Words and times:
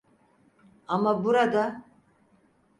Ama 0.87 1.23
burada… 1.23 1.83